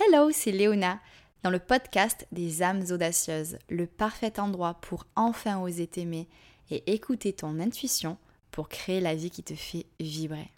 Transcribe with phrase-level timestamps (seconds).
[0.00, 1.00] Hello, c'est Léona.
[1.42, 6.28] Dans le podcast des âmes audacieuses, le parfait endroit pour enfin oser t'aimer
[6.70, 8.16] et écouter ton intuition
[8.52, 10.52] pour créer la vie qui te fait vibrer.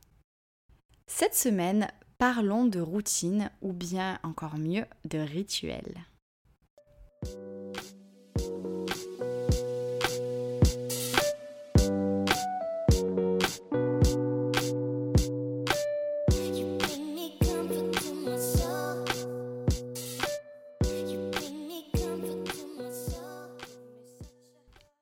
[1.06, 5.94] Cette semaine, parlons de routine ou bien encore mieux de rituel.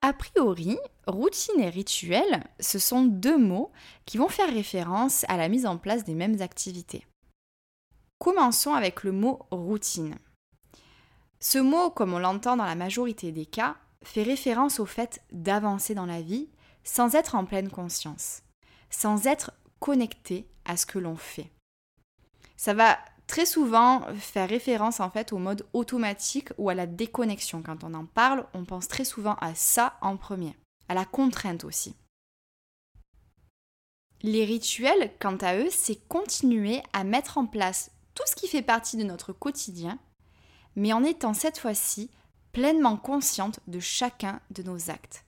[0.09, 3.71] A priori, routine et rituel, ce sont deux mots
[4.07, 7.07] qui vont faire référence à la mise en place des mêmes activités.
[8.19, 10.17] Commençons avec le mot routine.
[11.41, 15.95] Ce mot, comme on l'entend dans la majorité des cas, fait référence au fait d'avancer
[15.95, 16.49] dans la vie
[16.85, 18.41] sans être en pleine conscience,
[18.89, 21.53] sans être connecté à ce que l'on fait.
[22.57, 27.63] Ça va très souvent faire référence en fait au mode automatique ou à la déconnexion.
[27.63, 30.57] Quand on en parle, on pense très souvent à ça en premier,
[30.89, 31.95] à la contrainte aussi.
[34.23, 38.63] Les rituels, quant à eux, c'est continuer à mettre en place tout ce qui fait
[38.63, 39.99] partie de notre quotidien,
[40.75, 42.11] mais en étant cette fois-ci
[42.51, 45.25] pleinement consciente de chacun de nos actes.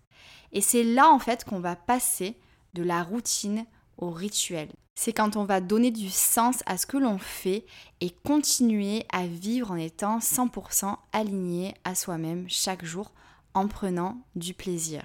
[0.52, 2.36] Et c'est là en fait qu'on va passer
[2.74, 3.64] de la routine
[4.00, 4.68] au rituel
[5.00, 7.64] c'est quand on va donner du sens à ce que l'on fait
[8.02, 13.10] et continuer à vivre en étant 100% aligné à soi-même chaque jour
[13.54, 15.02] en prenant du plaisir.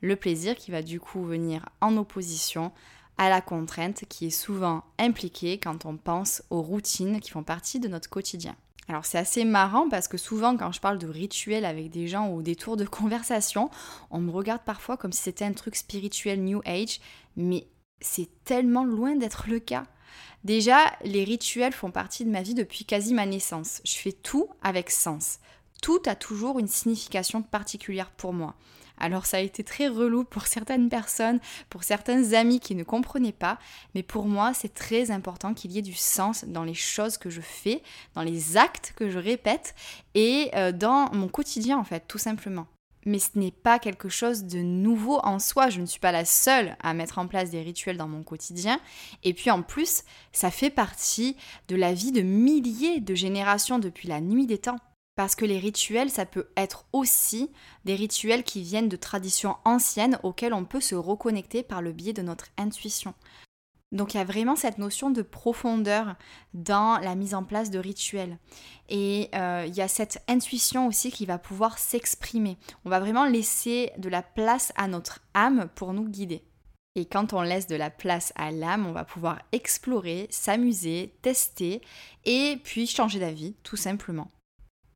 [0.00, 2.72] Le plaisir qui va du coup venir en opposition
[3.18, 7.80] à la contrainte qui est souvent impliquée quand on pense aux routines qui font partie
[7.80, 8.56] de notre quotidien.
[8.88, 12.30] Alors c'est assez marrant parce que souvent quand je parle de rituels avec des gens
[12.30, 13.68] ou des tours de conversation,
[14.10, 17.00] on me regarde parfois comme si c'était un truc spirituel New Age,
[17.36, 17.66] mais
[18.00, 19.84] c'est tellement loin d'être le cas.
[20.44, 23.80] Déjà, les rituels font partie de ma vie depuis quasi ma naissance.
[23.84, 25.40] Je fais tout avec sens.
[25.82, 28.54] Tout a toujours une signification particulière pour moi.
[29.00, 33.32] Alors ça a été très relou pour certaines personnes, pour certains amis qui ne comprenaient
[33.32, 33.58] pas,
[33.94, 37.30] mais pour moi c'est très important qu'il y ait du sens dans les choses que
[37.30, 37.82] je fais,
[38.14, 39.74] dans les actes que je répète
[40.14, 42.66] et euh, dans mon quotidien en fait, tout simplement
[43.08, 45.70] mais ce n'est pas quelque chose de nouveau en soi.
[45.70, 48.78] Je ne suis pas la seule à mettre en place des rituels dans mon quotidien.
[49.24, 51.36] Et puis en plus, ça fait partie
[51.68, 54.78] de la vie de milliers de générations depuis la nuit des temps.
[55.16, 57.50] Parce que les rituels, ça peut être aussi
[57.84, 62.12] des rituels qui viennent de traditions anciennes auxquelles on peut se reconnecter par le biais
[62.12, 63.14] de notre intuition.
[63.90, 66.14] Donc il y a vraiment cette notion de profondeur
[66.52, 68.38] dans la mise en place de rituels.
[68.90, 72.58] Et euh, il y a cette intuition aussi qui va pouvoir s'exprimer.
[72.84, 76.42] On va vraiment laisser de la place à notre âme pour nous guider.
[76.96, 81.80] Et quand on laisse de la place à l'âme, on va pouvoir explorer, s'amuser, tester
[82.24, 84.28] et puis changer d'avis, tout simplement.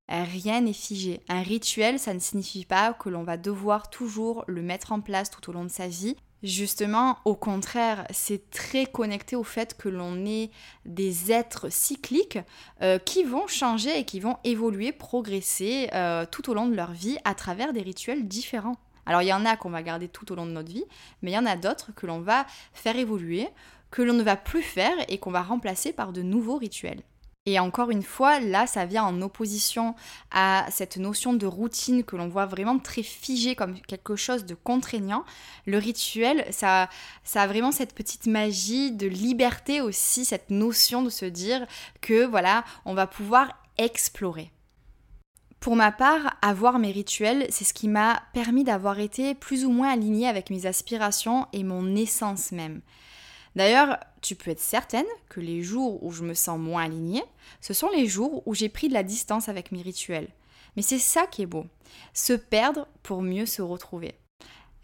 [0.08, 1.22] Rien n'est figé.
[1.28, 5.30] Un rituel, ça ne signifie pas que l'on va devoir toujours le mettre en place
[5.30, 6.16] tout au long de sa vie.
[6.42, 10.50] Justement, au contraire, c'est très connecté au fait que l'on est
[10.84, 12.40] des êtres cycliques
[12.82, 16.90] euh, qui vont changer et qui vont évoluer, progresser euh, tout au long de leur
[16.90, 18.76] vie à travers des rituels différents.
[19.06, 20.84] Alors il y en a qu'on va garder tout au long de notre vie,
[21.22, 23.48] mais il y en a d'autres que l'on va faire évoluer,
[23.92, 27.02] que l'on ne va plus faire et qu'on va remplacer par de nouveaux rituels.
[27.44, 29.96] Et encore une fois, là, ça vient en opposition
[30.30, 34.54] à cette notion de routine que l'on voit vraiment très figée comme quelque chose de
[34.54, 35.24] contraignant.
[35.66, 36.88] Le rituel, ça,
[37.24, 41.66] ça a vraiment cette petite magie de liberté aussi, cette notion de se dire
[42.00, 44.52] que voilà, on va pouvoir explorer.
[45.58, 49.70] Pour ma part, avoir mes rituels, c'est ce qui m'a permis d'avoir été plus ou
[49.70, 52.82] moins aligné avec mes aspirations et mon essence même.
[53.54, 57.24] D'ailleurs, tu peux être certaine que les jours où je me sens moins alignée,
[57.60, 60.28] ce sont les jours où j'ai pris de la distance avec mes rituels.
[60.76, 61.66] Mais c'est ça qui est beau,
[62.14, 64.14] se perdre pour mieux se retrouver.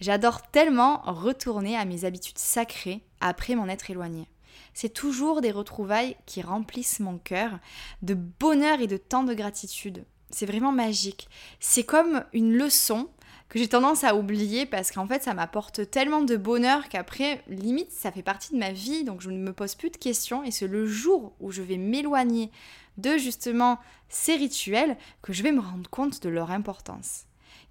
[0.01, 4.29] J'adore tellement retourner à mes habitudes sacrées après m'en être éloignée.
[4.75, 7.59] C'est toujours des retrouvailles qui remplissent mon cœur
[8.03, 10.05] de bonheur et de tant de gratitude.
[10.31, 11.29] C'est vraiment magique.
[11.59, 13.09] C'est comme une leçon
[13.49, 17.93] que j'ai tendance à oublier parce qu'en fait ça m'apporte tellement de bonheur qu'après limite
[17.93, 20.51] ça fait partie de ma vie donc je ne me pose plus de questions et
[20.51, 22.51] c'est le jour où je vais m'éloigner
[22.99, 23.79] de justement
[24.09, 27.25] ces rituels que je vais me rendre compte de leur importance.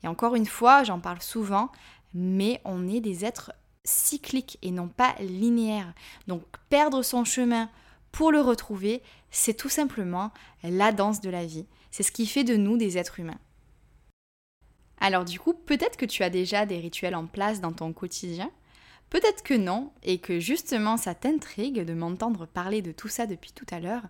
[0.03, 1.71] Et encore une fois, j'en parle souvent,
[2.13, 3.51] mais on est des êtres
[3.83, 5.93] cycliques et non pas linéaires.
[6.27, 7.69] Donc perdre son chemin
[8.11, 9.01] pour le retrouver,
[9.31, 10.31] c'est tout simplement
[10.63, 11.65] la danse de la vie.
[11.91, 13.39] C'est ce qui fait de nous des êtres humains.
[14.99, 18.51] Alors du coup, peut-être que tu as déjà des rituels en place dans ton quotidien.
[19.09, 23.53] Peut-être que non, et que justement ça t'intrigue de m'entendre parler de tout ça depuis
[23.53, 24.03] tout à l'heure.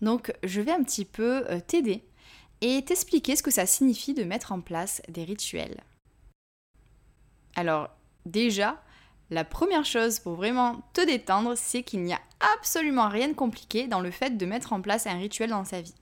[0.00, 2.04] Donc je vais un petit peu euh, t'aider
[2.60, 5.82] et t'expliquer ce que ça signifie de mettre en place des rituels.
[7.56, 7.90] Alors
[8.26, 8.80] déjà,
[9.30, 12.20] la première chose pour vraiment te détendre, c'est qu'il n'y a
[12.56, 15.80] absolument rien de compliqué dans le fait de mettre en place un rituel dans sa
[15.80, 15.94] vie.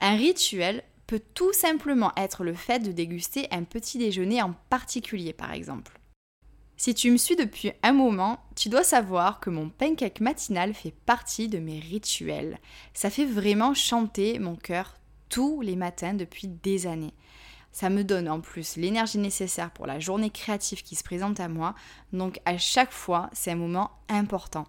[0.00, 5.32] Un rituel peut tout simplement être le fait de déguster un petit déjeuner en particulier,
[5.32, 5.98] par exemple.
[6.76, 10.94] Si tu me suis depuis un moment, tu dois savoir que mon pancake matinal fait
[11.06, 12.58] partie de mes rituels.
[12.94, 14.94] Ça fait vraiment chanter mon cœur
[15.30, 17.14] tous les matins depuis des années.
[17.72, 21.48] Ça me donne en plus l'énergie nécessaire pour la journée créative qui se présente à
[21.48, 21.74] moi,
[22.12, 24.66] donc à chaque fois, c'est un moment important.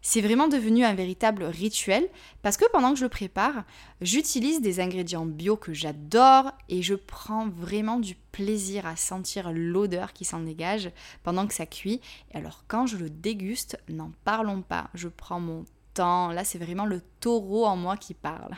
[0.00, 2.08] C'est vraiment devenu un véritable rituel
[2.42, 3.64] parce que pendant que je le prépare,
[4.00, 10.12] j'utilise des ingrédients bio que j'adore et je prends vraiment du plaisir à sentir l'odeur
[10.12, 10.90] qui s'en dégage
[11.24, 12.00] pendant que ça cuit.
[12.32, 15.64] Et alors quand je le déguste, n'en parlons pas, je prends mon
[15.94, 18.54] temps, là c'est vraiment le taureau en moi qui parle.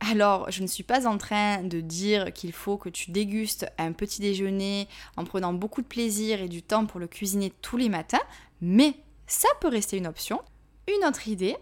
[0.00, 3.90] Alors, je ne suis pas en train de dire qu'il faut que tu dégustes un
[3.90, 4.86] petit déjeuner
[5.16, 8.20] en prenant beaucoup de plaisir et du temps pour le cuisiner tous les matins,
[8.60, 8.94] mais
[9.28, 10.42] ça peut rester une option.
[10.88, 11.56] Une autre idée,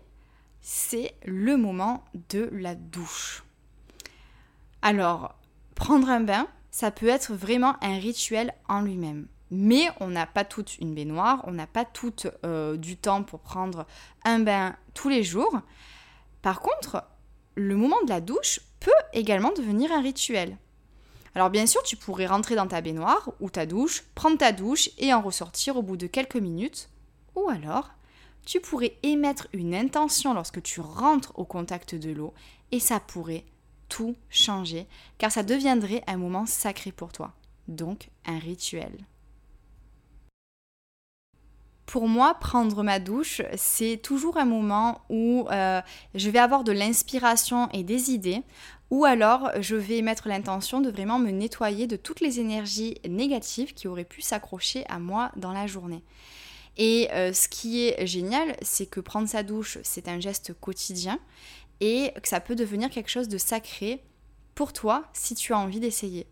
[0.63, 3.45] c'est le moment de la douche.
[4.83, 5.35] Alors,
[5.75, 9.29] prendre un bain, ça peut être vraiment un rituel en lui-même.
[9.51, 12.15] Mais on n'a pas toute une baignoire, on n'a pas tout
[12.45, 13.87] euh, du temps pour prendre
[14.25, 15.61] un bain tous les jours.
[16.43, 17.05] Par contre,
[17.55, 20.57] le moment de la douche peut également devenir un rituel.
[21.35, 24.91] Alors bien sûr, tu pourrais rentrer dans ta baignoire ou ta douche, prendre ta douche
[24.99, 26.89] et en ressortir au bout de quelques minutes.
[27.37, 27.91] Ou alors,
[28.45, 32.33] tu pourrais émettre une intention lorsque tu rentres au contact de l'eau
[32.73, 33.45] et ça pourrait
[33.89, 34.87] tout changer
[35.19, 37.35] car ça deviendrait un moment sacré pour toi,
[37.69, 38.93] donc un rituel.
[41.85, 45.81] Pour moi, prendre ma douche, c'est toujours un moment où euh,
[46.17, 48.43] je vais avoir de l'inspiration et des idées,
[48.91, 53.73] ou alors je vais mettre l'intention de vraiment me nettoyer de toutes les énergies négatives
[53.73, 56.03] qui auraient pu s'accrocher à moi dans la journée.
[56.77, 61.19] Et euh, ce qui est génial, c'est que prendre sa douche, c'est un geste quotidien
[61.81, 64.03] et que ça peut devenir quelque chose de sacré
[64.55, 66.27] pour toi si tu as envie d'essayer.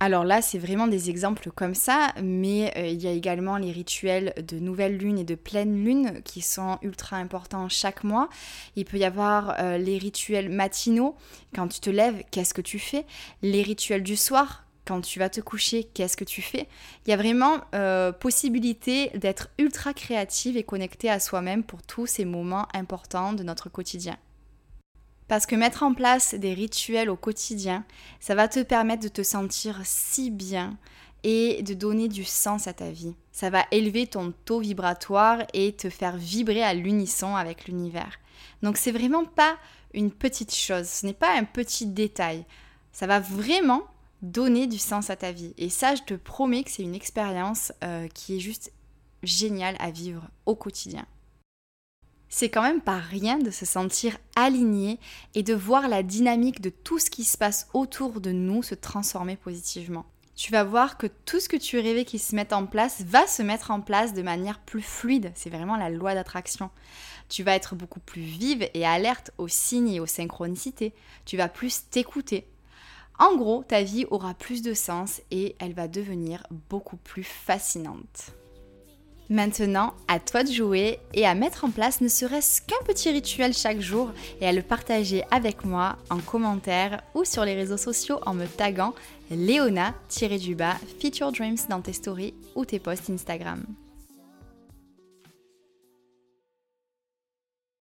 [0.00, 3.72] Alors là, c'est vraiment des exemples comme ça, mais euh, il y a également les
[3.72, 8.28] rituels de nouvelle lune et de pleine lune qui sont ultra importants chaque mois.
[8.76, 11.16] Il peut y avoir euh, les rituels matinaux,
[11.54, 13.06] quand tu te lèves, qu'est-ce que tu fais?
[13.40, 16.68] Les rituels du soir, quand tu vas te coucher, qu'est-ce que tu fais?
[17.06, 22.06] Il y a vraiment euh, possibilité d'être ultra créative et connectée à soi-même pour tous
[22.06, 24.16] ces moments importants de notre quotidien.
[25.26, 27.84] Parce que mettre en place des rituels au quotidien,
[28.20, 30.76] ça va te permettre de te sentir si bien
[31.22, 33.14] et de donner du sens à ta vie.
[33.32, 38.18] Ça va élever ton taux vibratoire et te faire vibrer à l'unisson avec l'univers.
[38.62, 39.56] Donc c'est vraiment pas
[39.94, 42.44] une petite chose, ce n'est pas un petit détail.
[42.92, 43.82] Ça va vraiment
[44.24, 45.54] donner du sens à ta vie.
[45.58, 48.72] Et ça, je te promets que c'est une expérience euh, qui est juste
[49.22, 51.06] géniale à vivre au quotidien.
[52.28, 54.98] C'est quand même pas rien de se sentir aligné
[55.34, 58.74] et de voir la dynamique de tout ce qui se passe autour de nous se
[58.74, 60.06] transformer positivement.
[60.34, 63.28] Tu vas voir que tout ce que tu rêvais qui se mette en place va
[63.28, 65.30] se mettre en place de manière plus fluide.
[65.36, 66.70] C'est vraiment la loi d'attraction.
[67.28, 70.92] Tu vas être beaucoup plus vive et alerte aux signes et aux synchronicités.
[71.24, 72.48] Tu vas plus t'écouter.
[73.18, 78.32] En gros, ta vie aura plus de sens et elle va devenir beaucoup plus fascinante.
[79.30, 83.54] Maintenant, à toi de jouer et à mettre en place ne serait-ce qu'un petit rituel
[83.54, 88.20] chaque jour et à le partager avec moi en commentaire ou sur les réseaux sociaux
[88.26, 88.94] en me taguant
[89.30, 93.64] Léona-du-bas Feature Dreams dans tes stories ou tes posts Instagram.